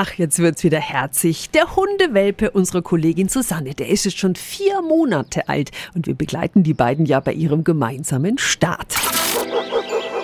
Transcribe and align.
Ach, 0.00 0.12
jetzt 0.12 0.38
wird's 0.38 0.62
wieder 0.62 0.78
herzig. 0.78 1.50
Der 1.50 1.74
Hundewelpe 1.74 2.52
unserer 2.52 2.82
Kollegin 2.82 3.28
Susanne, 3.28 3.74
der 3.74 3.88
ist 3.88 4.04
jetzt 4.04 4.16
schon 4.16 4.36
vier 4.36 4.80
Monate 4.80 5.48
alt 5.48 5.72
und 5.92 6.06
wir 6.06 6.14
begleiten 6.14 6.62
die 6.62 6.72
beiden 6.72 7.04
ja 7.04 7.18
bei 7.18 7.32
ihrem 7.32 7.64
gemeinsamen 7.64 8.38
Start. 8.38 8.94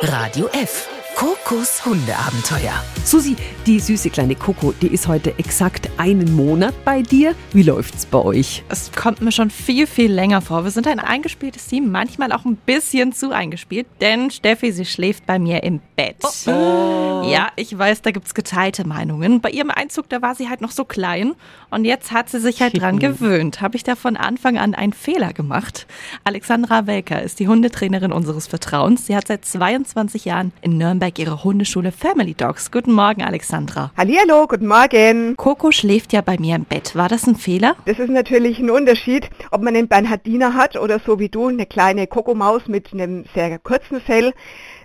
Radio 0.00 0.46
F. 0.52 0.88
Kokos 1.16 1.84
Hundeabenteuer. 1.86 2.72
Susi, 3.04 3.36
die 3.66 3.78
süße 3.78 4.10
kleine 4.10 4.34
Coco, 4.34 4.72
die 4.82 4.88
ist 4.88 5.06
heute 5.06 5.38
exakt 5.38 5.88
einen 5.96 6.34
Monat 6.34 6.74
bei 6.84 7.02
dir. 7.02 7.36
Wie 7.52 7.62
läuft's 7.62 8.04
bei 8.04 8.18
euch? 8.18 8.64
Es 8.68 8.90
kommt 8.92 9.22
mir 9.22 9.30
schon 9.30 9.50
viel, 9.50 9.86
viel 9.86 10.12
länger 10.12 10.40
vor. 10.40 10.64
Wir 10.64 10.72
sind 10.72 10.88
ein 10.88 10.98
eingespieltes 10.98 11.68
Team, 11.68 11.92
manchmal 11.92 12.32
auch 12.32 12.44
ein 12.44 12.56
bisschen 12.56 13.12
zu 13.12 13.30
eingespielt, 13.30 13.86
denn 14.00 14.30
Steffi, 14.30 14.72
sie 14.72 14.84
schläft 14.84 15.24
bei 15.24 15.38
mir 15.38 15.62
im 15.62 15.80
Bett. 15.94 16.16
Oh. 16.46 16.50
oh. 16.50 17.22
Ja, 17.26 17.48
ich 17.56 17.76
weiß, 17.76 18.02
da 18.02 18.10
gibt's 18.10 18.34
geteilte 18.34 18.86
Meinungen. 18.86 19.40
Bei 19.40 19.50
ihrem 19.50 19.70
Einzug, 19.70 20.08
da 20.08 20.20
war 20.22 20.34
sie 20.34 20.48
halt 20.48 20.60
noch 20.60 20.70
so 20.70 20.84
klein 20.84 21.34
und 21.70 21.84
jetzt 21.84 22.12
hat 22.12 22.28
sie 22.28 22.40
sich 22.40 22.60
halt 22.60 22.80
dran 22.80 22.98
gewöhnt. 22.98 23.60
Habe 23.60 23.76
ich 23.76 23.84
da 23.84 23.94
von 23.94 24.16
Anfang 24.16 24.58
an 24.58 24.74
einen 24.74 24.92
Fehler 24.92 25.32
gemacht? 25.32 25.86
Alexandra 26.24 26.86
Welker 26.86 27.22
ist 27.22 27.40
die 27.40 27.48
Hundetrainerin 27.48 28.12
unseres 28.12 28.46
Vertrauens. 28.46 29.06
Sie 29.06 29.16
hat 29.16 29.28
seit 29.28 29.44
22 29.44 30.24
Jahren 30.24 30.52
in 30.60 30.78
Nürnberg 30.78 30.94
Nürnberg 30.94 31.18
ihre 31.18 31.44
Hundeschule 31.44 31.92
Family 31.92 32.34
Dogs. 32.34 32.70
Guten 32.70 32.92
Morgen, 32.92 33.22
Alexandra. 33.22 33.90
Hallihallo, 33.96 34.46
guten 34.46 34.66
Morgen. 34.66 35.34
Coco 35.36 35.72
schläft 35.72 36.12
ja 36.12 36.20
bei 36.20 36.38
mir 36.38 36.56
im 36.56 36.64
Bett. 36.64 36.94
War 36.94 37.08
das 37.08 37.26
ein 37.26 37.36
Fehler? 37.36 37.76
Das 37.84 37.98
ist 37.98 38.10
natürlich 38.10 38.58
ein 38.58 38.70
Unterschied, 38.70 39.28
ob 39.50 39.62
man 39.62 39.76
einen 39.76 39.88
Bernhardiner 39.88 40.54
hat 40.54 40.76
oder 40.76 41.00
so 41.04 41.18
wie 41.18 41.28
du, 41.28 41.48
eine 41.48 41.66
kleine 41.66 42.06
Kokomaus 42.06 42.68
mit 42.68 42.92
einem 42.92 43.24
sehr 43.34 43.58
kurzen 43.58 44.00
Fell. 44.00 44.32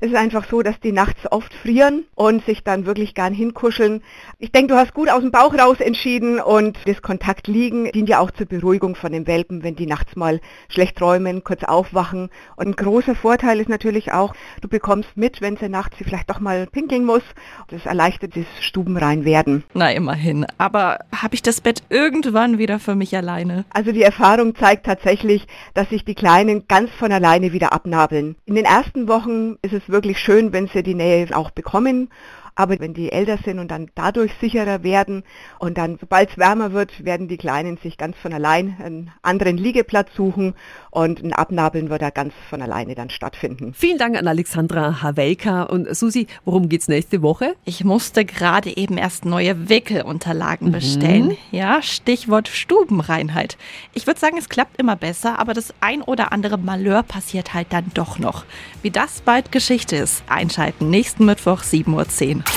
Es 0.00 0.10
ist 0.10 0.16
einfach 0.16 0.48
so, 0.48 0.62
dass 0.62 0.78
die 0.80 0.92
nachts 0.98 1.30
oft 1.30 1.54
frieren 1.54 2.06
und 2.16 2.44
sich 2.44 2.64
dann 2.64 2.84
wirklich 2.84 3.14
gern 3.14 3.32
hinkuscheln. 3.32 4.02
Ich 4.40 4.50
denke, 4.50 4.74
du 4.74 4.76
hast 4.80 4.94
gut 4.94 5.08
aus 5.08 5.20
dem 5.20 5.30
Bauch 5.30 5.54
raus 5.56 5.78
entschieden 5.78 6.40
und 6.40 6.76
das 6.86 7.02
Kontaktliegen 7.02 7.92
dient 7.92 8.08
ja 8.08 8.18
auch 8.18 8.32
zur 8.32 8.46
Beruhigung 8.46 8.96
von 8.96 9.12
den 9.12 9.28
Welpen, 9.28 9.62
wenn 9.62 9.76
die 9.76 9.86
nachts 9.86 10.16
mal 10.16 10.40
schlecht 10.68 10.96
träumen, 10.96 11.44
kurz 11.44 11.62
aufwachen. 11.62 12.30
Und 12.56 12.66
ein 12.66 12.74
großer 12.74 13.14
Vorteil 13.14 13.60
ist 13.60 13.68
natürlich 13.68 14.10
auch, 14.12 14.34
du 14.60 14.66
bekommst 14.66 15.10
mit, 15.14 15.40
wenn 15.40 15.56
sie 15.56 15.68
nachts 15.68 15.96
vielleicht 15.98 16.28
doch 16.30 16.40
mal 16.40 16.66
pinkeln 16.66 17.04
muss. 17.04 17.22
Das 17.68 17.86
erleichtert 17.86 18.34
das 18.34 18.46
Stubenreinwerden. 18.58 19.62
Na, 19.74 19.92
immerhin. 19.92 20.46
Aber 20.58 20.98
habe 21.14 21.36
ich 21.36 21.42
das 21.42 21.60
Bett 21.60 21.84
irgendwann 21.90 22.58
wieder 22.58 22.80
für 22.80 22.96
mich 22.96 23.16
alleine? 23.16 23.66
Also 23.70 23.92
die 23.92 24.02
Erfahrung 24.02 24.56
zeigt 24.56 24.86
tatsächlich, 24.86 25.46
dass 25.74 25.90
sich 25.90 26.04
die 26.04 26.16
Kleinen 26.16 26.66
ganz 26.66 26.90
von 26.90 27.12
alleine 27.12 27.52
wieder 27.52 27.72
abnabeln. 27.72 28.34
In 28.46 28.56
den 28.56 28.64
ersten 28.64 29.06
Wochen 29.06 29.58
ist 29.62 29.74
es 29.74 29.88
wirklich 29.88 30.18
schön, 30.18 30.52
wenn 30.52 30.66
sie 30.66 30.82
die 30.88 30.94
Nähe 30.94 31.28
auch 31.36 31.50
bekommen 31.50 32.10
aber 32.58 32.80
wenn 32.80 32.92
die 32.92 33.12
älter 33.12 33.38
sind 33.44 33.60
und 33.60 33.70
dann 33.70 33.88
dadurch 33.94 34.32
sicherer 34.40 34.82
werden 34.82 35.22
und 35.60 35.78
dann, 35.78 35.96
sobald 36.00 36.30
es 36.30 36.38
wärmer 36.38 36.72
wird, 36.72 37.04
werden 37.04 37.28
die 37.28 37.36
Kleinen 37.36 37.76
sich 37.76 37.96
ganz 37.96 38.16
von 38.16 38.32
allein 38.32 38.76
einen 38.84 39.12
anderen 39.22 39.56
Liegeplatz 39.56 40.08
suchen 40.16 40.54
und 40.90 41.22
ein 41.22 41.32
Abnabeln 41.32 41.88
wird 41.88 42.02
da 42.02 42.10
ganz 42.10 42.34
von 42.50 42.60
alleine 42.60 42.96
dann 42.96 43.10
stattfinden. 43.10 43.74
Vielen 43.74 43.96
Dank 43.96 44.16
an 44.16 44.26
Alexandra 44.26 45.02
Havelka 45.02 45.62
und 45.62 45.94
Susi. 45.94 46.26
Worum 46.44 46.68
geht's 46.68 46.88
nächste 46.88 47.22
Woche? 47.22 47.54
Ich 47.64 47.84
musste 47.84 48.24
gerade 48.24 48.76
eben 48.76 48.98
erst 48.98 49.24
neue 49.24 49.68
Wickelunterlagen 49.68 50.68
mhm. 50.68 50.72
bestellen. 50.72 51.36
Ja, 51.52 51.80
Stichwort 51.80 52.48
Stubenreinheit. 52.48 53.56
Ich 53.94 54.08
würde 54.08 54.18
sagen, 54.18 54.36
es 54.36 54.48
klappt 54.48 54.80
immer 54.80 54.96
besser, 54.96 55.38
aber 55.38 55.54
das 55.54 55.72
ein 55.80 56.02
oder 56.02 56.32
andere 56.32 56.58
Malheur 56.58 57.04
passiert 57.04 57.54
halt 57.54 57.68
dann 57.70 57.92
doch 57.94 58.18
noch. 58.18 58.44
Wie 58.82 58.90
das 58.90 59.20
bald 59.20 59.52
Geschichte 59.52 59.94
ist, 59.94 60.24
einschalten 60.28 60.90
nächsten 60.90 61.24
Mittwoch 61.24 61.62
7.10 61.62 62.38
Uhr. 62.38 62.47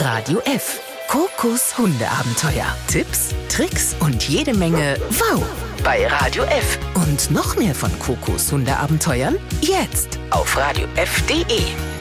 Radio 0.00 0.40
F. 0.44 0.78
Kokos 1.08 1.78
Hundeabenteuer. 1.78 2.66
Tipps, 2.86 3.34
Tricks 3.48 3.96
und 4.00 4.28
jede 4.28 4.52
Menge 4.52 4.98
Wow 5.08 5.42
bei 5.82 6.06
Radio 6.06 6.42
F. 6.44 6.78
Und 6.94 7.30
noch 7.30 7.56
mehr 7.56 7.74
von 7.74 7.90
Kokos 7.98 8.52
Hundeabenteuern 8.52 9.36
jetzt 9.62 10.18
auf 10.30 10.54
radiof.de. 10.54 11.95